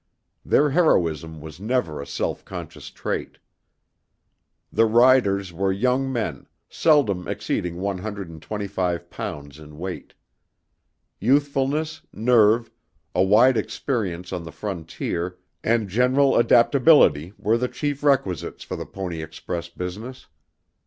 Their 0.43 0.71
heroism 0.71 1.41
was 1.41 1.59
never 1.59 2.01
a 2.01 2.07
self 2.07 2.43
conscious 2.43 2.89
trait. 2.89 3.37
The 4.73 4.87
riders 4.87 5.53
were 5.53 5.71
young 5.71 6.11
men, 6.11 6.47
seldom 6.67 7.27
exceeding 7.27 7.77
one 7.77 7.99
hundred 7.99 8.27
and 8.27 8.41
twenty 8.41 8.65
five 8.67 9.11
pounds 9.11 9.59
in 9.59 9.77
weight. 9.77 10.15
Youthfulness, 11.19 12.01
nerve, 12.11 12.71
a 13.13 13.21
wide 13.21 13.57
experience 13.57 14.33
on 14.33 14.41
the 14.43 14.51
frontier 14.51 15.37
and 15.63 15.87
general 15.87 16.35
adaptability 16.35 17.33
were 17.37 17.59
the 17.59 17.67
chief 17.67 18.01
requisites 18.01 18.63
for 18.63 18.75
the 18.75 18.87
Pony 18.87 19.21
Express 19.21 19.69
business. 19.69 20.25